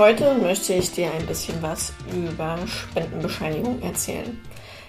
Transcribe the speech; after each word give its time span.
Heute 0.00 0.32
möchte 0.32 0.72
ich 0.72 0.92
dir 0.92 1.10
ein 1.12 1.26
bisschen 1.26 1.60
was 1.60 1.92
über 2.10 2.56
Spendenbescheinigung 2.66 3.82
erzählen. 3.82 4.40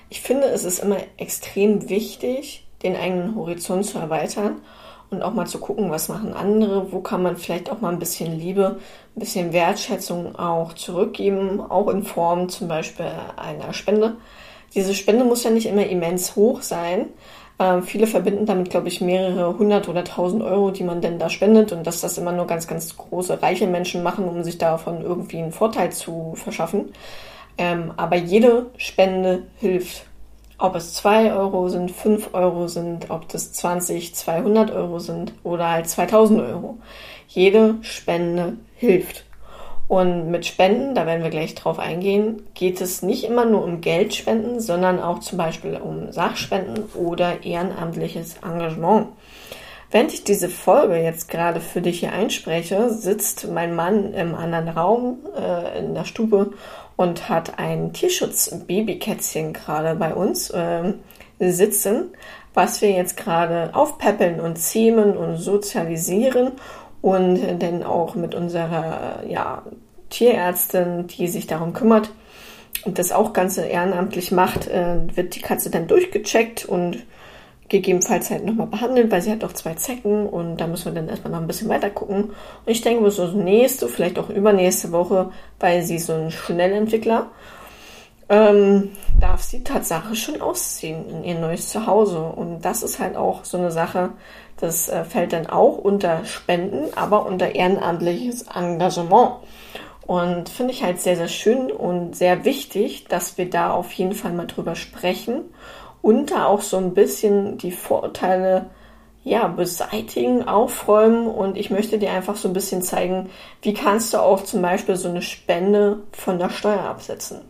Ich 0.07 0.21
finde, 0.21 0.47
es 0.47 0.63
ist 0.63 0.79
immer 0.79 0.99
extrem 1.17 1.89
wichtig, 1.89 2.65
den 2.81 2.95
eigenen 2.95 3.35
Horizont 3.35 3.85
zu 3.85 3.99
erweitern 3.99 4.61
und 5.09 5.21
auch 5.21 5.33
mal 5.33 5.47
zu 5.47 5.59
gucken, 5.59 5.91
was 5.91 6.07
machen 6.07 6.31
andere, 6.31 6.93
wo 6.93 7.01
kann 7.01 7.23
man 7.23 7.35
vielleicht 7.35 7.69
auch 7.69 7.81
mal 7.81 7.91
ein 7.91 7.99
bisschen 7.99 8.39
Liebe, 8.39 8.79
ein 9.13 9.19
bisschen 9.19 9.51
Wertschätzung 9.51 10.37
auch 10.37 10.71
zurückgeben, 10.75 11.59
auch 11.59 11.89
in 11.89 12.03
Form 12.03 12.47
zum 12.47 12.69
Beispiel 12.69 13.11
einer 13.35 13.73
Spende. 13.73 14.15
Diese 14.73 14.93
Spende 14.93 15.25
muss 15.25 15.43
ja 15.43 15.49
nicht 15.49 15.65
immer 15.65 15.87
immens 15.87 16.37
hoch 16.37 16.61
sein. 16.61 17.07
Äh, 17.61 17.81
viele 17.83 18.07
verbinden 18.07 18.47
damit, 18.47 18.71
glaube 18.71 18.87
ich, 18.87 19.01
mehrere 19.01 19.57
hundert 19.57 19.87
oder 19.87 20.03
tausend 20.03 20.41
Euro, 20.41 20.71
die 20.71 20.83
man 20.83 20.99
denn 21.01 21.19
da 21.19 21.29
spendet 21.29 21.71
und 21.71 21.85
dass 21.85 22.01
das 22.01 22.17
immer 22.17 22.31
nur 22.31 22.47
ganz, 22.47 22.67
ganz 22.67 22.97
große, 22.97 23.41
reiche 23.41 23.67
Menschen 23.67 24.01
machen, 24.01 24.25
um 24.27 24.43
sich 24.43 24.57
davon 24.57 25.01
irgendwie 25.03 25.37
einen 25.37 25.51
Vorteil 25.51 25.91
zu 25.91 26.33
verschaffen. 26.35 26.91
Ähm, 27.59 27.93
aber 27.97 28.15
jede 28.15 28.67
Spende 28.77 29.43
hilft 29.59 30.05
ob 30.57 30.75
es 30.75 30.93
2 30.93 31.33
Euro 31.33 31.69
sind, 31.69 31.89
5 31.89 32.33
Euro 32.33 32.67
sind, 32.67 33.09
ob 33.09 33.27
das 33.29 33.51
20, 33.51 34.13
200 34.13 34.69
Euro 34.69 34.99
sind 34.99 35.33
oder 35.41 35.69
halt 35.69 35.89
2000 35.89 36.39
Euro. 36.39 36.77
Jede 37.27 37.77
Spende 37.81 38.57
hilft. 38.75 39.25
Und 39.91 40.31
mit 40.31 40.45
Spenden, 40.45 40.95
da 40.95 41.05
werden 41.05 41.21
wir 41.21 41.31
gleich 41.31 41.53
drauf 41.53 41.77
eingehen, 41.77 42.43
geht 42.53 42.79
es 42.79 43.01
nicht 43.01 43.25
immer 43.25 43.43
nur 43.43 43.61
um 43.61 43.81
Geldspenden, 43.81 44.61
sondern 44.61 45.01
auch 45.01 45.19
zum 45.19 45.37
Beispiel 45.37 45.75
um 45.75 46.13
Sachspenden 46.13 46.85
oder 46.95 47.43
ehrenamtliches 47.43 48.37
Engagement. 48.41 49.07
Während 49.91 50.13
ich 50.13 50.23
diese 50.23 50.47
Folge 50.47 50.95
jetzt 50.95 51.27
gerade 51.27 51.59
für 51.59 51.81
dich 51.81 51.99
hier 51.99 52.13
einspreche, 52.13 52.89
sitzt 52.89 53.49
mein 53.51 53.75
Mann 53.75 54.13
im 54.13 54.33
anderen 54.33 54.69
Raum 54.69 55.17
äh, 55.37 55.79
in 55.79 55.93
der 55.93 56.05
Stube 56.05 56.53
und 56.95 57.27
hat 57.27 57.59
ein 57.59 57.91
Tierschutz-Babykätzchen 57.91 59.51
gerade 59.51 59.95
bei 59.95 60.13
uns 60.13 60.51
äh, 60.51 60.93
sitzen, 61.39 62.11
was 62.53 62.81
wir 62.81 62.91
jetzt 62.91 63.17
gerade 63.17 63.71
aufpäppeln 63.73 64.39
und 64.39 64.57
zähmen 64.57 65.17
und 65.17 65.35
sozialisieren 65.35 66.53
und 67.01 67.59
dann 67.59 67.83
auch 67.83 68.15
mit 68.15 68.35
unserer 68.35 69.23
ja, 69.27 69.63
Tierärztin, 70.09 71.07
die 71.07 71.27
sich 71.27 71.47
darum 71.47 71.73
kümmert 71.73 72.11
und 72.85 72.99
das 72.99 73.11
auch 73.11 73.33
Ganze 73.33 73.65
ehrenamtlich 73.65 74.31
macht, 74.31 74.67
äh, 74.67 74.99
wird 75.15 75.35
die 75.35 75.41
Katze 75.41 75.69
dann 75.69 75.87
durchgecheckt 75.87 76.65
und 76.65 77.03
gegebenenfalls 77.69 78.29
halt 78.29 78.45
nochmal 78.45 78.67
behandelt, 78.67 79.11
weil 79.11 79.21
sie 79.21 79.31
hat 79.31 79.45
auch 79.45 79.53
zwei 79.53 79.75
Zecken 79.75 80.27
und 80.27 80.57
da 80.57 80.67
müssen 80.67 80.85
wir 80.85 80.91
dann 80.91 81.07
erstmal 81.07 81.31
noch 81.31 81.39
ein 81.39 81.47
bisschen 81.47 81.69
weiter 81.69 81.89
gucken. 81.89 82.25
Und 82.25 82.33
ich 82.65 82.81
denke, 82.81 83.09
so 83.11 83.27
nächste, 83.27 83.87
vielleicht 83.87 84.19
auch 84.19 84.29
übernächste 84.29 84.91
Woche, 84.91 85.31
weil 85.59 85.81
sie 85.83 85.97
so 85.97 86.11
ein 86.13 86.31
Schnellentwickler, 86.31 87.27
ähm, 88.27 88.89
darf 89.21 89.41
sie 89.41 89.63
Tatsache 89.63 90.15
schon 90.15 90.41
ausziehen 90.41 91.09
in 91.09 91.23
ihr 91.23 91.39
neues 91.39 91.69
Zuhause. 91.69 92.21
Und 92.21 92.61
das 92.61 92.83
ist 92.83 92.99
halt 92.99 93.15
auch 93.15 93.45
so 93.45 93.57
eine 93.57 93.71
Sache, 93.71 94.09
das 94.61 94.89
äh, 94.89 95.03
fällt 95.03 95.33
dann 95.33 95.47
auch 95.47 95.77
unter 95.77 96.23
Spenden, 96.25 96.95
aber 96.95 97.25
unter 97.25 97.55
ehrenamtliches 97.55 98.43
Engagement. 98.43 99.37
Und 100.05 100.49
finde 100.49 100.73
ich 100.73 100.83
halt 100.83 100.99
sehr, 100.99 101.15
sehr 101.15 101.27
schön 101.27 101.71
und 101.71 102.15
sehr 102.15 102.45
wichtig, 102.45 103.05
dass 103.05 103.37
wir 103.37 103.49
da 103.49 103.71
auf 103.71 103.91
jeden 103.93 104.13
Fall 104.13 104.33
mal 104.33 104.47
drüber 104.47 104.75
sprechen 104.75 105.45
und 106.01 106.31
da 106.31 106.45
auch 106.45 106.61
so 106.61 106.77
ein 106.77 106.93
bisschen 106.93 107.57
die 107.57 107.71
Vorurteile 107.71 108.69
ja, 109.23 109.47
beseitigen, 109.47 110.47
aufräumen 110.47 111.27
und 111.27 111.55
ich 111.55 111.69
möchte 111.69 111.99
dir 111.99 112.11
einfach 112.11 112.35
so 112.35 112.47
ein 112.47 112.53
bisschen 112.53 112.81
zeigen, 112.81 113.29
wie 113.61 113.73
kannst 113.73 114.13
du 114.13 114.17
auch 114.17 114.43
zum 114.43 114.61
Beispiel 114.63 114.95
so 114.95 115.09
eine 115.09 115.21
Spende 115.21 115.99
von 116.11 116.39
der 116.39 116.49
Steuer 116.49 116.81
absetzen. 116.81 117.41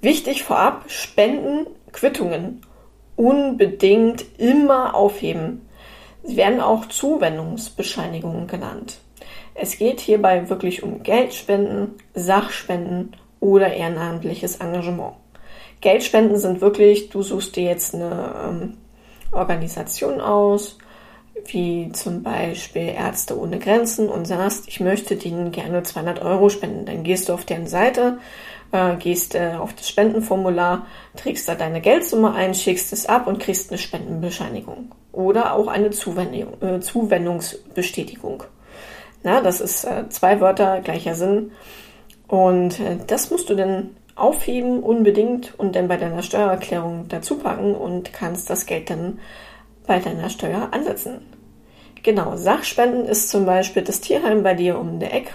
Wichtig 0.00 0.42
vorab, 0.42 0.90
Spenden, 0.90 1.66
Quittungen 1.92 2.62
unbedingt 3.16 4.24
immer 4.38 4.94
aufheben. 4.94 5.66
Sie 6.22 6.36
werden 6.36 6.60
auch 6.60 6.86
Zuwendungsbescheinigungen 6.86 8.46
genannt. 8.46 8.98
Es 9.54 9.78
geht 9.78 10.00
hierbei 10.00 10.48
wirklich 10.50 10.82
um 10.82 11.02
Geldspenden, 11.02 11.94
Sachspenden 12.14 13.16
oder 13.40 13.72
ehrenamtliches 13.72 14.56
Engagement. 14.56 15.14
Geldspenden 15.80 16.38
sind 16.38 16.60
wirklich, 16.60 17.10
du 17.10 17.22
suchst 17.22 17.56
dir 17.56 17.64
jetzt 17.64 17.94
eine 17.94 18.34
ähm, 18.44 18.76
Organisation 19.32 20.20
aus, 20.20 20.78
wie 21.44 21.90
zum 21.92 22.22
Beispiel 22.22 22.88
Ärzte 22.88 23.38
ohne 23.38 23.58
Grenzen 23.58 24.08
und 24.08 24.26
sagst, 24.26 24.68
ich 24.68 24.80
möchte 24.80 25.16
denen 25.16 25.52
gerne 25.52 25.82
200 25.82 26.22
Euro 26.22 26.48
spenden. 26.48 26.86
Dann 26.86 27.04
gehst 27.04 27.28
du 27.28 27.34
auf 27.34 27.44
deren 27.44 27.66
Seite, 27.66 28.18
äh, 28.72 28.96
gehst 28.96 29.34
äh, 29.34 29.52
auf 29.58 29.74
das 29.74 29.88
Spendenformular, 29.88 30.86
trägst 31.14 31.48
da 31.48 31.54
deine 31.54 31.80
Geldsumme 31.80 32.32
ein, 32.32 32.54
schickst 32.54 32.92
es 32.92 33.06
ab 33.06 33.26
und 33.26 33.38
kriegst 33.38 33.70
eine 33.70 33.78
Spendenbescheinigung. 33.78 34.92
Oder 35.12 35.54
auch 35.54 35.68
eine 35.68 35.86
äh, 35.86 36.80
Zuwendungsbestätigung. 36.80 38.44
Na, 39.22 39.40
das 39.40 39.60
ist 39.60 39.86
zwei 40.10 40.40
Wörter, 40.40 40.80
gleicher 40.82 41.16
Sinn. 41.16 41.50
Und 42.28 42.80
das 43.08 43.30
musst 43.30 43.50
du 43.50 43.56
dann 43.56 43.96
aufheben 44.14 44.82
unbedingt 44.82 45.58
und 45.58 45.74
dann 45.74 45.88
bei 45.88 45.96
deiner 45.96 46.22
Steuererklärung 46.22 47.06
dazu 47.08 47.38
packen 47.38 47.74
und 47.74 48.12
kannst 48.12 48.48
das 48.50 48.66
Geld 48.66 48.88
dann 48.90 49.18
bei 49.86 49.98
deiner 49.98 50.30
Steuer 50.30 50.68
ansetzen. 50.72 51.20
Genau, 52.02 52.36
Sachspenden 52.36 53.04
ist 53.06 53.30
zum 53.30 53.46
Beispiel 53.46 53.82
das 53.82 54.00
Tierheim 54.00 54.42
bei 54.42 54.54
dir 54.54 54.78
um 54.78 55.00
der 55.00 55.12
Eck, 55.14 55.34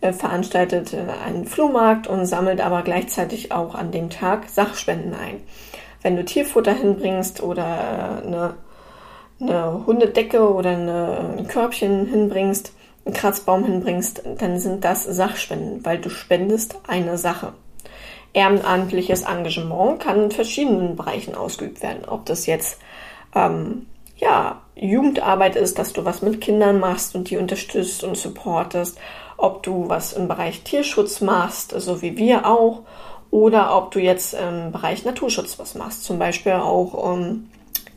äh, 0.00 0.12
veranstaltet 0.12 0.92
äh, 0.92 1.04
einen 1.24 1.44
Flohmarkt 1.44 2.06
und 2.06 2.26
sammelt 2.26 2.60
aber 2.60 2.82
gleichzeitig 2.82 3.52
auch 3.52 3.74
an 3.74 3.92
dem 3.92 4.10
Tag 4.10 4.48
Sachspenden 4.48 5.14
ein. 5.14 5.40
Wenn 6.02 6.16
du 6.16 6.24
Tierfutter 6.24 6.72
hinbringst 6.72 7.42
oder 7.42 8.22
äh, 8.22 8.26
eine, 8.26 8.54
eine 9.40 9.86
Hundedecke 9.86 10.52
oder 10.52 10.70
eine, 10.70 11.36
ein 11.38 11.48
Körbchen 11.48 12.06
hinbringst, 12.06 12.72
einen 13.04 13.14
Kratzbaum 13.14 13.64
hinbringst, 13.64 14.22
dann 14.38 14.58
sind 14.58 14.84
das 14.84 15.04
Sachspenden, 15.04 15.84
weil 15.84 15.98
du 15.98 16.10
spendest 16.10 16.78
eine 16.86 17.18
Sache. 17.18 17.52
Ehrenamtliches 18.32 19.22
Engagement 19.22 20.00
kann 20.00 20.24
in 20.24 20.30
verschiedenen 20.30 20.96
Bereichen 20.96 21.34
ausgeübt 21.34 21.82
werden. 21.82 22.04
Ob 22.06 22.26
das 22.26 22.46
jetzt 22.46 22.78
ähm, 23.34 23.86
ja, 24.16 24.62
Jugendarbeit 24.74 25.56
ist, 25.56 25.78
dass 25.78 25.92
du 25.92 26.04
was 26.04 26.22
mit 26.22 26.40
Kindern 26.40 26.78
machst 26.78 27.14
und 27.14 27.30
die 27.30 27.36
unterstützt 27.36 28.04
und 28.04 28.16
supportest, 28.16 28.98
ob 29.36 29.62
du 29.62 29.88
was 29.88 30.12
im 30.12 30.28
Bereich 30.28 30.62
Tierschutz 30.62 31.20
machst, 31.20 31.72
so 31.78 32.02
wie 32.02 32.16
wir 32.16 32.46
auch, 32.46 32.82
oder 33.30 33.76
ob 33.76 33.90
du 33.92 34.00
jetzt 34.00 34.34
im 34.34 34.72
Bereich 34.72 35.04
Naturschutz 35.04 35.58
was 35.58 35.74
machst, 35.74 36.04
zum 36.04 36.18
Beispiel 36.18 36.52
auch 36.52 37.14
ähm, 37.14 37.48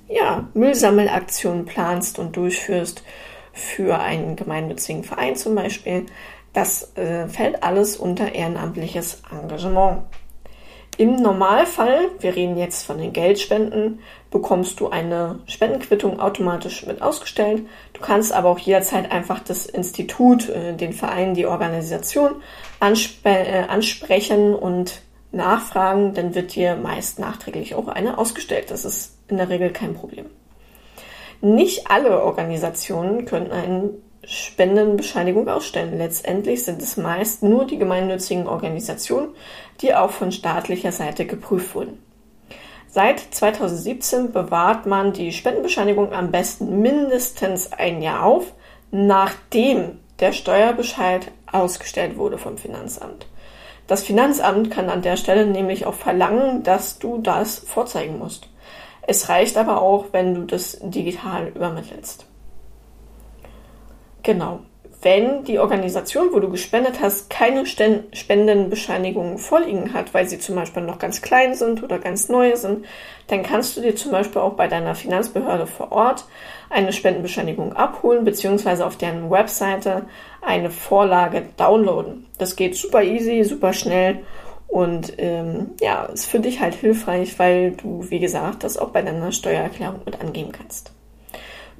ja, 0.08 0.48
Müllsammelaktionen 0.54 1.66
planst 1.66 2.20
und 2.20 2.38
durchführst 2.38 3.04
für 3.52 4.00
einen 4.00 4.36
gemeinnützigen 4.36 5.04
Verein 5.04 5.36
zum 5.36 5.56
Beispiel. 5.56 6.06
Das 6.54 6.96
äh, 6.98 7.28
fällt 7.28 7.64
alles 7.64 7.98
unter 7.98 8.34
ehrenamtliches 8.34 9.22
Engagement. 9.32 10.04
Im 10.98 11.16
Normalfall, 11.16 12.10
wir 12.20 12.36
reden 12.36 12.58
jetzt 12.58 12.86
von 12.86 13.00
den 13.00 13.14
Geldspenden, 13.14 14.00
bekommst 14.30 14.80
du 14.80 14.90
eine 14.90 15.40
Spendenquittung 15.48 16.20
automatisch 16.20 16.86
mit 16.86 17.02
ausgestellt. 17.02 17.64
Du 17.94 18.02
kannst 18.02 18.32
aber 18.32 18.50
auch 18.50 18.60
jederzeit 18.60 19.12
einfach 19.12 19.40
das 19.40 19.66
Institut, 19.66 20.50
äh, 20.50 20.76
den 20.76 20.94
Verein, 20.94 21.34
die 21.34 21.48
Organisation 21.48 22.36
ansp 22.80 23.26
äh, 23.26 23.64
ansprechen 23.68 24.54
und 24.54 25.02
nachfragen, 25.32 26.14
dann 26.14 26.36
wird 26.36 26.54
dir 26.54 26.76
meist 26.76 27.18
nachträglich 27.18 27.74
auch 27.74 27.88
eine 27.88 28.20
ausgestellt. 28.20 28.70
Das 28.70 28.86
ist 28.86 29.18
in 29.28 29.38
der 29.38 29.50
Regel 29.50 29.72
kein 29.72 29.96
Problem. 29.96 30.28
Nicht 31.42 31.90
alle 31.90 32.24
Organisationen 32.24 33.26
können 33.26 33.52
einen 33.52 33.90
Spendenbescheinigung 34.26 35.48
ausstellen. 35.48 35.98
Letztendlich 35.98 36.64
sind 36.64 36.82
es 36.82 36.98
meist 36.98 37.44
nur 37.44 37.66
die 37.66 37.78
gemeinnützigen 37.78 38.48
Organisationen, 38.48 39.30
die 39.82 39.94
auch 39.94 40.12
von 40.12 40.32
staatlicher 40.32 40.92
Seite 40.92 41.26
geprüft 41.26 41.76
wurden. 41.76 42.00
Seit 42.88 43.20
2017 43.20 44.32
bewahrt 44.32 44.86
man 44.86 45.14
die 45.14 45.32
Spendenbescheinigung 45.32 46.14
am 46.14 46.32
besten 46.32 46.82
mindestens 46.82 47.72
ein 47.72 48.02
Jahr 48.02 48.24
auf, 48.24 48.54
nachdem 48.92 50.00
der 50.20 50.32
Steuerbescheid 50.32 51.32
ausgestellt 51.52 52.18
wurde 52.18 52.38
vom 52.38 52.58
Finanzamt. 52.58 53.28
Das 53.88 54.04
Finanzamt 54.04 54.72
kann 54.72 54.90
an 54.90 55.02
der 55.02 55.18
Stelle 55.18 55.46
nämlich 55.46 55.86
auch 55.86 55.96
verlangen, 55.96 56.64
dass 56.64 57.00
du 57.00 57.18
das 57.18 57.60
vorzeigen 57.60 58.20
musst. 58.20 58.48
Es 59.06 59.28
reicht 59.28 59.58
aber 59.58 59.82
auch, 59.82 60.06
wenn 60.12 60.36
du 60.36 60.42
das 60.44 60.78
digital 60.82 61.50
übermittelst. 61.50 62.26
Genau. 64.24 64.62
wenn 65.04 65.44
die 65.44 65.60
Organisation, 65.60 66.30
wo 66.32 66.40
du 66.40 66.50
gespendet 66.50 67.02
hast, 67.02 67.30
keine 67.30 67.66
Spendenbescheinigungen 67.66 69.38
vorliegen 69.38 69.94
hat, 69.94 70.14
weil 70.14 70.28
sie 70.28 70.40
zum 70.40 70.56
Beispiel 70.56 70.84
noch 70.84 70.98
ganz 70.98 71.22
klein 71.22 71.56
sind 71.56 71.84
oder 71.84 72.00
ganz 72.00 72.30
neu 72.30 72.56
sind, 72.56 72.86
dann 73.28 73.44
kannst 73.44 73.76
du 73.76 73.82
dir 73.82 73.96
zum 73.96 74.12
Beispiel 74.12 74.42
auch 74.42 74.54
bei 74.54 74.68
deiner 74.68 74.96
Finanzbehörde 74.96 75.68
vor 75.68 75.92
Ort 75.92 76.26
eine 76.70 76.94
Spendenbescheinigung 76.94 77.74
abholen, 77.74 78.24
beziehungsweise 78.24 78.86
auf 78.86 78.96
deren 78.96 79.30
Webseite 79.30 80.06
eine 80.42 80.72
Vorlage 80.72 81.44
downloaden. 81.58 82.28
Das 82.38 82.56
geht 82.56 82.76
super 82.76 83.04
easy, 83.04 83.44
super 83.44 83.74
schnell 83.74 84.24
und 84.70 85.14
ähm, 85.18 85.72
ja, 85.82 86.06
ist 86.06 86.26
für 86.26 86.40
dich 86.40 86.62
halt 86.62 86.76
hilfreich, 86.76 87.38
weil 87.40 87.72
du, 87.72 88.10
wie 88.10 88.20
gesagt, 88.20 88.64
das 88.64 88.78
auch 88.78 88.90
bei 88.92 89.02
deiner 89.02 89.34
Steuererklärung 89.34 90.00
mit 90.06 90.22
angeben 90.22 90.54
kannst 90.54 90.94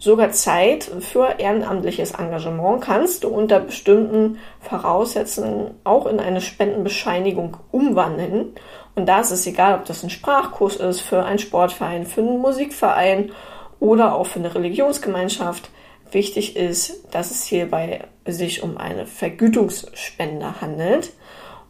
sogar 0.04 0.32
Zeit 0.32 0.92
für 1.00 1.40
ehrenamtliches 1.40 2.12
Engagement 2.12 2.82
kannst 2.82 3.24
du 3.24 3.30
unter 3.30 3.62
bestimmten 3.62 4.38
Voraussetzungen 4.60 5.76
auch 5.86 6.08
in 6.08 6.20
eine 6.20 6.42
Spendenbescheinigung 6.42 7.56
umwandeln. 7.72 8.54
Und 8.96 9.08
da 9.08 9.22
ist 9.22 9.32
es 9.32 9.48
egal, 9.48 9.76
ob 9.76 9.86
das 9.86 10.04
ein 10.04 10.10
Sprachkurs 10.10 10.76
ist 10.76 11.00
für 11.00 11.24
einen 11.24 11.40
Sportverein, 11.40 12.06
für 12.06 12.20
einen 12.20 12.40
Musikverein 12.40 13.32
oder 13.80 14.14
auch 14.16 14.26
für 14.26 14.40
eine 14.40 14.54
Religionsgemeinschaft. 14.54 15.70
Wichtig 16.12 16.58
ist, 16.58 17.08
dass 17.12 17.32
es 17.32 17.46
hierbei 17.46 18.02
sich 18.28 18.62
um 18.62 18.78
eine 18.78 19.06
Vergütungsspende 19.06 20.60
handelt 20.60 21.14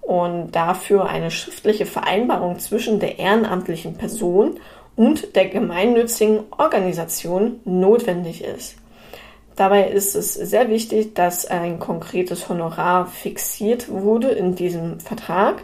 und 0.02 0.54
dafür 0.54 1.06
eine 1.06 1.30
schriftliche 1.30 1.86
Vereinbarung 1.86 2.58
zwischen 2.58 3.00
der 3.00 3.20
ehrenamtlichen 3.20 3.96
Person 3.96 4.60
und 4.96 5.36
der 5.36 5.48
gemeinnützigen 5.48 6.42
Organisation 6.58 7.60
notwendig 7.66 8.44
ist. 8.44 8.76
Dabei 9.56 9.88
ist 9.88 10.16
es 10.16 10.34
sehr 10.34 10.70
wichtig, 10.70 11.14
dass 11.14 11.46
ein 11.46 11.80
konkretes 11.80 12.50
Honorar 12.50 13.06
fixiert 13.06 13.90
wurde 13.90 14.30
in 14.30 14.56
diesem 14.56 15.00
Vertrag, 15.00 15.64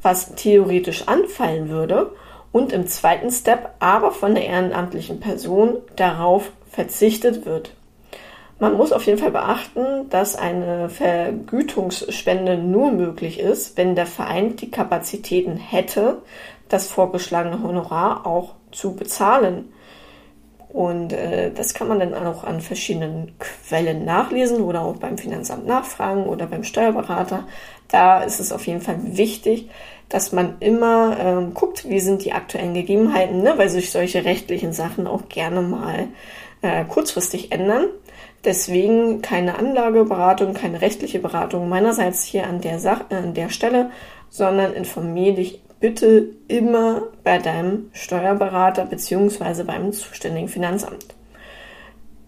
was 0.00 0.34
theoretisch 0.34 1.06
anfallen 1.08 1.68
würde 1.68 2.12
und 2.52 2.72
im 2.72 2.86
zweiten 2.86 3.30
Step 3.30 3.74
aber 3.78 4.10
von 4.10 4.34
der 4.34 4.46
ehrenamtlichen 4.46 5.20
Person 5.20 5.78
darauf 5.96 6.50
verzichtet 6.70 7.46
wird. 7.46 7.72
Man 8.64 8.78
muss 8.78 8.92
auf 8.92 9.04
jeden 9.04 9.18
Fall 9.18 9.30
beachten, 9.30 10.08
dass 10.08 10.36
eine 10.36 10.88
Vergütungsspende 10.88 12.56
nur 12.56 12.92
möglich 12.92 13.38
ist, 13.38 13.76
wenn 13.76 13.94
der 13.94 14.06
Verein 14.06 14.56
die 14.56 14.70
Kapazitäten 14.70 15.58
hätte, 15.58 16.22
das 16.70 16.86
vorgeschlagene 16.86 17.62
Honorar 17.62 18.26
auch 18.26 18.54
zu 18.72 18.96
bezahlen. 18.96 19.70
Und 20.70 21.12
äh, 21.12 21.52
das 21.52 21.74
kann 21.74 21.88
man 21.88 21.98
dann 21.98 22.14
auch 22.14 22.42
an 22.42 22.62
verschiedenen 22.62 23.34
Quellen 23.38 24.06
nachlesen 24.06 24.62
oder 24.62 24.80
auch 24.80 24.96
beim 24.96 25.18
Finanzamt 25.18 25.66
nachfragen 25.66 26.24
oder 26.24 26.46
beim 26.46 26.64
Steuerberater. 26.64 27.46
Da 27.88 28.22
ist 28.22 28.40
es 28.40 28.50
auf 28.50 28.66
jeden 28.66 28.80
Fall 28.80 28.96
wichtig, 29.02 29.68
dass 30.08 30.32
man 30.32 30.56
immer 30.60 31.18
ähm, 31.20 31.52
guckt, 31.52 31.86
wie 31.90 32.00
sind 32.00 32.24
die 32.24 32.32
aktuellen 32.32 32.72
Gegebenheiten, 32.72 33.42
ne? 33.42 33.58
weil 33.58 33.68
sich 33.68 33.90
solche 33.90 34.24
rechtlichen 34.24 34.72
Sachen 34.72 35.06
auch 35.06 35.28
gerne 35.28 35.60
mal 35.60 36.08
äh, 36.62 36.86
kurzfristig 36.86 37.52
ändern. 37.52 37.88
Deswegen 38.44 39.22
keine 39.22 39.58
Anlageberatung, 39.58 40.52
keine 40.52 40.82
rechtliche 40.82 41.18
Beratung 41.18 41.68
meinerseits 41.68 42.24
hier 42.24 42.46
an 42.46 42.60
der, 42.60 42.78
Sach 42.78 43.04
äh, 43.10 43.16
an 43.16 43.34
der 43.34 43.48
Stelle, 43.48 43.90
sondern 44.28 44.74
informiere 44.74 45.36
dich 45.36 45.62
bitte 45.80 46.28
immer 46.48 47.02
bei 47.22 47.38
deinem 47.38 47.90
Steuerberater 47.92 48.86
bzw. 48.86 49.64
beim 49.64 49.92
zuständigen 49.92 50.48
Finanzamt. 50.48 51.06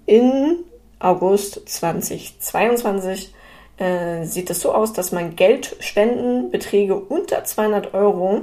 In 0.07 0.59
August 0.99 1.69
2022 1.69 3.35
äh, 3.79 4.25
sieht 4.25 4.51
es 4.51 4.61
so 4.61 4.73
aus, 4.73 4.93
dass 4.93 5.13
man 5.13 5.37
Geldspendenbeträge 5.37 6.95
unter 6.97 7.45
200 7.45 7.93
Euro 7.95 8.43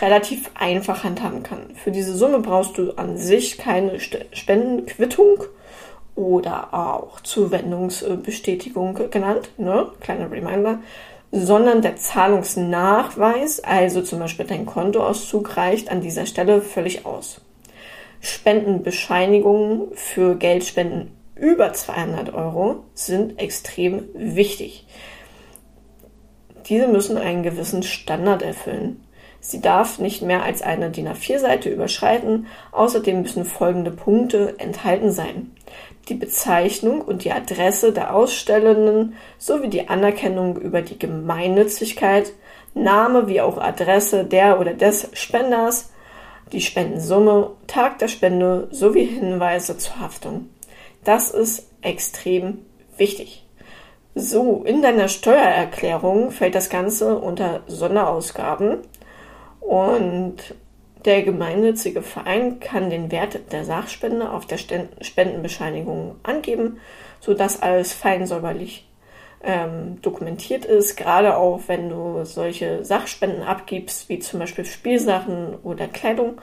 relativ 0.00 0.50
einfach 0.54 1.04
handhaben 1.04 1.42
kann. 1.42 1.74
Für 1.76 1.90
diese 1.90 2.16
Summe 2.16 2.40
brauchst 2.40 2.78
du 2.78 2.92
an 2.92 3.16
sich 3.16 3.58
keine 3.58 4.00
Spendenquittung 4.00 5.44
oder 6.14 6.72
auch 6.72 7.20
Zuwendungsbestätigung 7.20 9.10
genannt, 9.10 9.50
ne? 9.58 9.88
kleiner 10.00 10.30
Reminder, 10.30 10.78
sondern 11.32 11.82
der 11.82 11.96
Zahlungsnachweis, 11.96 13.60
also 13.60 14.02
zum 14.02 14.20
Beispiel 14.20 14.46
dein 14.46 14.66
Kontoauszug, 14.66 15.56
reicht 15.56 15.90
an 15.90 16.00
dieser 16.00 16.26
Stelle 16.26 16.60
völlig 16.62 17.04
aus. 17.04 17.40
Spendenbescheinigungen 18.20 19.88
für 19.94 20.36
Geldspenden 20.36 21.10
über 21.34 21.72
200 21.72 22.32
Euro 22.32 22.84
sind 22.94 23.38
extrem 23.40 24.04
wichtig. 24.14 24.86
Diese 26.68 26.88
müssen 26.88 27.18
einen 27.18 27.42
gewissen 27.42 27.82
Standard 27.82 28.42
erfüllen. 28.42 29.03
Sie 29.46 29.60
darf 29.60 29.98
nicht 29.98 30.22
mehr 30.22 30.42
als 30.42 30.62
eine 30.62 30.90
DIN 30.90 31.06
A4-Seite 31.06 31.68
überschreiten. 31.68 32.46
Außerdem 32.72 33.20
müssen 33.20 33.44
folgende 33.44 33.90
Punkte 33.90 34.54
enthalten 34.58 35.12
sein 35.12 35.54
die 36.08 36.14
Bezeichnung 36.14 37.00
und 37.00 37.24
die 37.24 37.32
Adresse 37.32 37.92
der 37.92 38.14
Ausstellenden 38.14 39.14
sowie 39.38 39.68
die 39.68 39.88
Anerkennung 39.88 40.56
über 40.58 40.82
die 40.82 40.98
Gemeinnützigkeit, 40.98 42.32
Name 42.74 43.28
wie 43.28 43.40
auch 43.40 43.58
Adresse 43.58 44.24
der 44.24 44.60
oder 44.60 44.74
des 44.74 45.08
Spenders, 45.12 45.90
die 46.52 46.60
Spendensumme, 46.60 47.50
Tag 47.66 47.98
der 48.00 48.08
Spende 48.08 48.68
sowie 48.70 49.04
Hinweise 49.04 49.78
zur 49.78 50.00
Haftung. 50.00 50.50
Das 51.04 51.30
ist 51.30 51.68
extrem 51.82 52.58
wichtig. 52.96 53.44
So, 54.14 54.62
in 54.64 54.82
deiner 54.82 55.08
Steuererklärung 55.08 56.30
fällt 56.30 56.54
das 56.54 56.70
Ganze 56.70 57.18
unter 57.18 57.62
Sonderausgaben 57.66 58.78
und 59.66 60.36
der 61.04 61.22
gemeinnützige 61.22 62.02
Verein 62.02 62.60
kann 62.60 62.90
den 62.90 63.10
Wert 63.10 63.52
der 63.52 63.64
Sachspende 63.64 64.30
auf 64.30 64.46
der 64.46 64.58
Spendenbescheinigung 64.58 66.16
angeben, 66.22 66.80
sodass 67.20 67.60
alles 67.60 67.92
fein 67.92 68.26
säuberlich 68.26 68.86
ähm, 69.42 70.00
dokumentiert 70.00 70.64
ist. 70.64 70.96
Gerade 70.96 71.36
auch 71.36 71.62
wenn 71.66 71.90
du 71.90 72.24
solche 72.24 72.84
Sachspenden 72.84 73.42
abgibst, 73.42 74.08
wie 74.08 74.18
zum 74.18 74.40
Beispiel 74.40 74.64
Spielsachen 74.64 75.56
oder 75.62 75.88
Kleidung, 75.88 76.40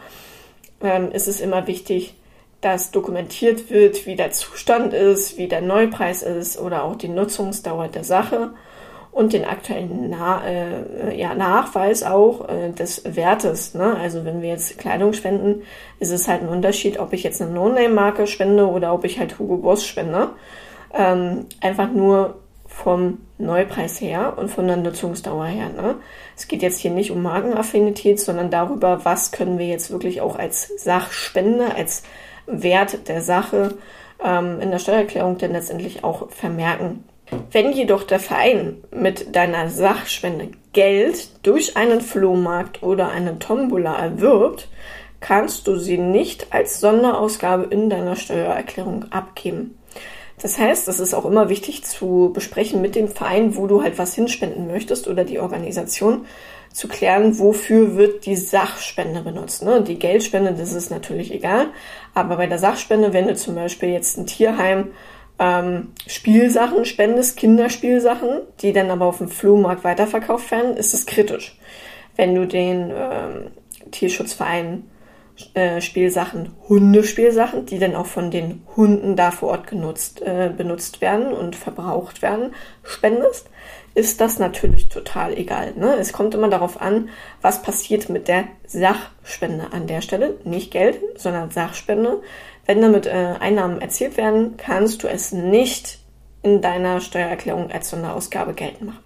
ähm, 0.82 1.12
ist 1.12 1.28
es 1.28 1.42
immer 1.42 1.68
wichtig, 1.68 2.16
dass 2.62 2.92
dokumentiert 2.92 3.72
wird, 3.72 4.06
wie 4.06 4.16
der 4.16 4.32
Zustand 4.32 4.94
ist, 4.94 5.38
wie 5.38 5.48
der 5.48 5.62
Neupreis 5.62 6.22
ist 6.22 6.60
oder 6.60 6.84
auch 6.84 6.96
die 6.96 7.08
Nutzungsdauer 7.08 7.88
der 7.88 8.04
Sache 8.04 8.52
und 9.12 9.34
den 9.34 9.46
aktuellen 9.46 10.10
Na 10.10 10.42
äh, 10.46 11.18
ja, 11.18 11.36
Nachweis 11.36 12.04
auch 12.04 12.48
äh, 12.48 12.72
des 12.72 13.04
Wertes. 13.04 13.74
Ne? 13.74 13.98
Also 13.98 14.24
wenn 14.24 14.42
wir 14.42 14.50
jetzt 14.50 14.78
Kleidung 14.78 15.14
spenden, 15.14 15.64
ist 16.00 16.12
es 16.12 16.28
halt 16.28 16.42
ein 16.42 16.50
Unterschied, 16.50 16.98
ob 16.98 17.12
ich 17.14 17.24
jetzt 17.24 17.42
eine 17.42 17.52
No-Name-Marke 17.52 18.26
spende 18.26 18.68
oder 18.68 18.94
ob 18.94 19.04
ich 19.04 19.20
halt 19.20 19.38
Hugo 19.38 19.58
Boss 19.58 19.86
spende. 19.86 20.30
Ähm, 20.94 21.46
einfach 21.62 21.92
nur 21.92 22.36
vom 22.68 23.20
Neupreis 23.38 24.00
her 24.00 24.38
und 24.38 24.50
von 24.50 24.66
der 24.68 24.78
Nutzungsdauer 24.78 25.46
her. 25.46 25.70
Ne? 25.70 25.96
Es 26.38 26.48
geht 26.48 26.62
jetzt 26.62 26.80
hier 26.80 26.92
nicht 26.92 27.12
um 27.12 27.22
Markenaffinität, 27.22 28.20
sondern 28.20 28.50
darüber, 28.50 29.04
was 29.04 29.32
können 29.32 29.58
wir 29.58 29.68
jetzt 29.68 29.92
wirklich 29.92 30.22
auch 30.22 30.38
als 30.38 30.72
Sachspende, 30.82 31.76
als 31.76 32.04
Wert 32.48 33.10
der 33.10 33.22
Sache 33.22 33.76
ähm, 34.24 34.62
in 34.62 34.72
der 34.72 34.80
Steuererklärung 34.80 35.38
denn 35.38 35.52
letztendlich 35.52 36.04
auch 36.04 36.30
vermerken. 36.32 37.04
Wenn 37.52 37.72
jedoch 37.72 38.04
der 38.04 38.20
Verein 38.20 38.78
mit 38.92 39.36
deiner 39.36 39.70
Sachspende 39.70 40.50
Geld 40.74 41.30
durch 41.44 41.78
einen 41.78 42.02
Flohmarkt 42.02 42.84
oder 42.84 43.10
eine 43.10 43.40
Tombola 43.40 43.96
erwirbt, 43.98 44.68
kannst 45.20 45.68
du 45.68 45.78
sie 45.78 45.98
nicht 45.98 46.48
als 46.52 46.80
Sonderausgabe 46.80 47.68
in 47.70 47.90
deiner 47.90 48.16
Steuererklärung 48.16 49.06
abgeben. 49.12 49.78
Das 50.42 50.58
heißt, 50.58 50.88
es 50.88 51.00
ist 51.00 51.14
auch 51.14 51.26
immer 51.26 51.50
wichtig 51.50 51.84
zu 51.84 52.32
besprechen 52.34 52.82
mit 52.82 52.96
dem 52.96 53.08
Verein, 53.08 53.56
wo 53.56 53.68
du 53.68 53.84
halt 53.84 54.00
was 54.00 54.16
hinspenden 54.16 54.68
möchtest 54.68 55.08
oder 55.08 55.24
die 55.24 55.40
Organisation, 55.40 56.26
zu 56.74 56.88
klären, 56.88 57.38
wofür 57.38 57.96
wird 57.96 58.26
die 58.26 58.36
Sachspende 58.36 59.22
benutzt. 59.22 59.64
Ne? 59.64 59.82
Die 59.82 60.00
Geldspende, 60.00 60.54
das 60.54 60.74
ist 60.74 60.90
natürlich 60.90 61.34
egal, 61.34 61.68
aber 62.14 62.38
bei 62.38 62.48
der 62.48 62.60
Sachspende, 62.60 63.14
wenn 63.14 63.28
du 63.28 63.36
zum 63.36 63.56
Beispiel 63.56 63.90
jetzt 63.90 64.18
ein 64.18 64.26
Tierheim 64.26 64.92
ähm, 65.42 65.94
Spielsachen 66.06 66.86
spendest, 66.86 67.36
Kinderspielsachen, 67.36 68.42
die 68.62 68.74
dann 68.74 68.92
aber 68.92 69.08
auf 69.08 69.18
dem 69.18 69.28
Flohmarkt 69.28 69.84
weiterverkauft 69.84 70.52
werden, 70.52 70.78
ist 70.78 70.94
es 70.94 71.08
kritisch. 71.08 71.58
Wenn 72.16 72.36
du 72.36 72.46
den 72.46 72.92
ähm, 72.94 73.48
Tierschutzverein 73.90 74.84
äh, 75.56 75.82
Spielsachen, 75.82 76.52
Hundespielsachen, 76.70 77.66
die 77.66 77.80
dann 77.80 77.96
auch 77.96 78.06
von 78.06 78.30
den 78.30 78.62
Hunden 78.76 79.16
da 79.16 79.32
vor 79.32 79.50
Ort 79.50 79.66
genutzt, 79.66 80.22
äh, 80.22 80.52
benutzt 80.56 81.02
werden 81.02 81.34
und 81.34 81.56
verbraucht 81.56 82.22
werden, 82.22 82.54
spendest, 82.84 83.50
ist 83.96 84.22
das 84.22 84.38
natürlich 84.38 84.90
total 84.90 85.36
egal. 85.36 85.74
Ne? 85.76 85.96
Es 85.96 86.14
kommt 86.14 86.36
immer 86.36 86.50
darauf 86.50 86.80
an, 86.80 87.10
was 87.42 87.64
passiert 87.64 88.10
mit 88.10 88.28
der 88.28 88.44
Sachspende 88.68 89.74
an 89.74 89.88
der 89.88 90.02
Stelle. 90.02 90.38
Nicht 90.44 90.72
Geld, 90.72 91.00
sondern 91.16 91.50
Sachspende. 91.50 92.22
Wenn 92.66 92.82
damit 92.82 93.06
äh, 93.06 93.36
Einnahmen 93.40 93.82
erzielt 93.82 94.18
werden, 94.18 94.56
kannst 94.58 95.04
du 95.04 95.08
es 95.08 95.32
nicht 95.32 96.00
in 96.44 96.62
deiner 96.62 97.02
Steuererklärung 97.02 97.72
als 97.72 97.90
Sonderausgabe 97.90 98.54
geltend 98.54 98.84
machen. 98.84 99.04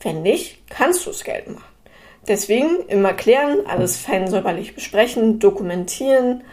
Wenn 0.00 0.22
nicht, 0.22 0.68
kannst 0.70 1.06
du 1.06 1.10
es 1.10 1.24
geltend 1.24 1.56
machen. 1.56 1.78
Deswegen 2.26 2.86
immer 2.88 3.14
klären, 3.14 3.66
alles 3.66 3.96
fein 3.96 4.28
säuberlich 4.28 4.74
besprechen, 4.74 5.38
dokumentieren, 5.38 6.44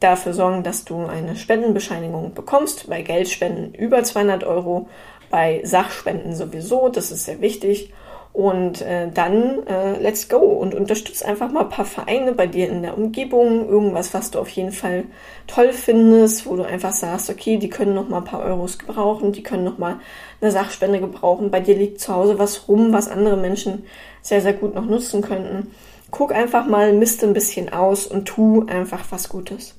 dafür 0.00 0.34
sorgen, 0.34 0.62
dass 0.62 0.84
du 0.84 1.06
eine 1.06 1.36
Spendenbescheinigung 1.36 2.34
bekommst, 2.34 2.88
bei 2.88 3.02
Geldspenden 3.02 3.74
über 3.74 4.02
200 4.02 4.44
Euro, 4.44 4.88
bei 5.30 5.60
Sachspenden 5.64 6.34
sowieso, 6.34 6.88
das 6.88 7.10
ist 7.10 7.24
sehr 7.24 7.40
wichtig. 7.40 7.92
Und 8.34 8.82
äh, 8.82 9.08
dann 9.14 9.64
äh, 9.68 9.96
let's 10.00 10.28
go 10.28 10.38
und 10.38 10.74
unterstütz 10.74 11.22
einfach 11.22 11.52
mal 11.52 11.60
ein 11.60 11.68
paar 11.68 11.84
Vereine 11.84 12.32
bei 12.32 12.48
dir 12.48 12.68
in 12.68 12.82
der 12.82 12.98
Umgebung, 12.98 13.68
irgendwas, 13.68 14.12
was 14.12 14.32
du 14.32 14.40
auf 14.40 14.48
jeden 14.48 14.72
Fall 14.72 15.04
toll 15.46 15.72
findest, 15.72 16.44
wo 16.44 16.56
du 16.56 16.64
einfach 16.64 16.92
sagst, 16.92 17.30
okay, 17.30 17.58
die 17.58 17.68
können 17.68 17.94
noch 17.94 18.08
mal 18.08 18.18
ein 18.18 18.24
paar 18.24 18.42
Euros 18.42 18.80
gebrauchen, 18.80 19.30
die 19.30 19.44
können 19.44 19.62
noch 19.62 19.78
mal 19.78 20.00
eine 20.40 20.50
Sachspende 20.50 20.98
gebrauchen. 20.98 21.52
Bei 21.52 21.60
dir 21.60 21.76
liegt 21.76 22.00
zu 22.00 22.12
Hause 22.12 22.36
was 22.36 22.66
rum, 22.66 22.92
was 22.92 23.06
andere 23.06 23.36
Menschen 23.36 23.84
sehr, 24.20 24.40
sehr 24.40 24.54
gut 24.54 24.74
noch 24.74 24.84
nutzen 24.84 25.22
könnten. 25.22 25.70
Guck 26.10 26.34
einfach 26.34 26.66
mal, 26.66 26.92
misste 26.92 27.28
ein 27.28 27.34
bisschen 27.34 27.72
aus 27.72 28.04
und 28.04 28.24
tu 28.24 28.66
einfach 28.66 29.04
was 29.10 29.28
Gutes. 29.28 29.76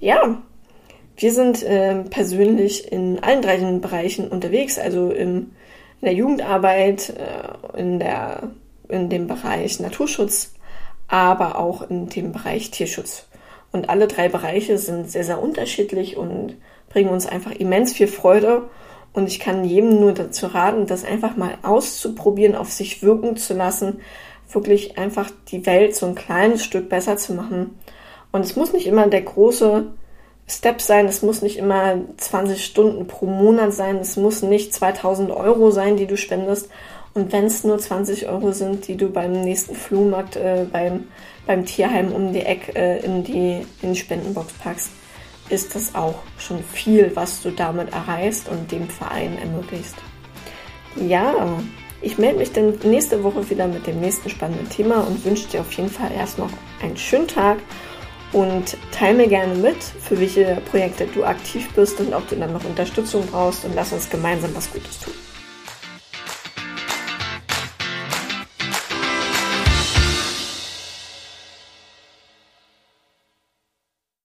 Ja, 0.00 0.42
wir 1.16 1.32
sind 1.32 1.62
äh, 1.62 2.02
persönlich 2.04 2.92
in 2.92 3.20
allen 3.22 3.40
drei 3.40 3.56
Bereichen 3.56 4.28
unterwegs, 4.28 4.78
also 4.78 5.10
im 5.10 5.52
in 6.00 6.06
der 6.06 6.14
Jugendarbeit, 6.14 7.10
äh, 7.10 7.78
in, 7.78 7.98
der, 7.98 8.50
in 8.88 9.08
dem 9.08 9.26
Bereich 9.26 9.80
Naturschutz, 9.80 10.54
aber 11.08 11.58
auch 11.58 11.88
in 11.88 12.08
dem 12.08 12.32
Bereich 12.32 12.70
Tierschutz. 12.70 13.26
Und 13.72 13.88
alle 13.88 14.08
drei 14.08 14.28
Bereiche 14.28 14.78
sind 14.78 15.10
sehr, 15.10 15.24
sehr 15.24 15.40
unterschiedlich 15.40 16.16
und 16.16 16.56
bringen 16.88 17.10
uns 17.10 17.26
einfach 17.26 17.52
immens 17.52 17.92
viel 17.92 18.08
Freude. 18.08 18.68
Und 19.12 19.28
ich 19.28 19.40
kann 19.40 19.64
jedem 19.64 20.00
nur 20.00 20.12
dazu 20.12 20.46
raten, 20.46 20.86
das 20.86 21.04
einfach 21.04 21.36
mal 21.36 21.58
auszuprobieren, 21.62 22.54
auf 22.54 22.70
sich 22.70 23.02
wirken 23.02 23.36
zu 23.36 23.54
lassen, 23.54 24.00
wirklich 24.50 24.98
einfach 24.98 25.30
die 25.48 25.66
Welt 25.66 25.94
so 25.94 26.06
ein 26.06 26.14
kleines 26.14 26.64
Stück 26.64 26.88
besser 26.88 27.16
zu 27.16 27.34
machen. 27.34 27.78
Und 28.32 28.42
es 28.42 28.56
muss 28.56 28.72
nicht 28.72 28.86
immer 28.86 29.06
der 29.08 29.22
große 29.22 29.86
Step 30.50 30.80
sein. 30.80 31.06
Es 31.06 31.22
muss 31.22 31.42
nicht 31.42 31.58
immer 31.58 31.98
20 32.16 32.64
Stunden 32.64 33.06
pro 33.06 33.26
Monat 33.26 33.72
sein. 33.72 33.96
Es 33.96 34.16
muss 34.16 34.42
nicht 34.42 34.74
2000 34.74 35.30
Euro 35.30 35.70
sein, 35.70 35.96
die 35.96 36.06
du 36.06 36.16
spendest. 36.16 36.68
Und 37.14 37.32
wenn 37.32 37.44
es 37.44 37.64
nur 37.64 37.78
20 37.78 38.28
Euro 38.28 38.52
sind, 38.52 38.88
die 38.88 38.96
du 38.96 39.08
beim 39.08 39.32
nächsten 39.32 39.74
Flohmarkt, 39.74 40.36
äh, 40.36 40.66
beim, 40.70 41.08
beim 41.46 41.64
Tierheim 41.64 42.12
um 42.12 42.32
die 42.32 42.40
Ecke 42.42 42.74
äh, 42.74 43.04
in, 43.04 43.24
die, 43.24 43.66
in 43.82 43.92
die 43.92 43.98
Spendenbox 43.98 44.52
packst, 44.54 44.90
ist 45.48 45.74
das 45.74 45.94
auch 45.94 46.16
schon 46.38 46.62
viel, 46.62 47.10
was 47.14 47.42
du 47.42 47.50
damit 47.50 47.92
erreichst 47.92 48.48
und 48.48 48.70
dem 48.70 48.88
Verein 48.88 49.36
ermöglicht. 49.38 49.94
Ja, 50.96 51.58
ich 52.02 52.18
melde 52.18 52.38
mich 52.38 52.52
dann 52.52 52.78
nächste 52.84 53.22
Woche 53.22 53.50
wieder 53.50 53.66
mit 53.66 53.86
dem 53.86 54.00
nächsten 54.00 54.30
spannenden 54.30 54.68
Thema 54.68 55.00
und 55.06 55.24
wünsche 55.24 55.48
dir 55.48 55.60
auf 55.60 55.72
jeden 55.72 55.90
Fall 55.90 56.10
erst 56.16 56.38
noch 56.38 56.50
einen 56.82 56.96
schönen 56.96 57.28
Tag 57.28 57.58
und 58.32 58.76
teile 58.92 59.16
mir 59.16 59.28
gerne 59.28 59.54
mit, 59.54 59.82
für 59.82 60.18
welche 60.20 60.58
Projekte 60.70 61.06
du 61.06 61.24
aktiv 61.24 61.68
bist 61.74 62.00
und 62.00 62.14
ob 62.14 62.28
du 62.28 62.36
dann 62.36 62.52
noch 62.52 62.64
Unterstützung 62.64 63.26
brauchst 63.26 63.64
und 63.64 63.74
lass 63.74 63.92
uns 63.92 64.08
gemeinsam 64.08 64.54
was 64.54 64.70
Gutes 64.70 65.00
tun. 65.00 65.14